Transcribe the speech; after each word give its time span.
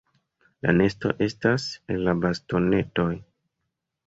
La 0.67 0.71
nesto 0.77 1.11
estas 1.25 1.67
el 1.97 2.09
bastonetoj. 2.25 3.09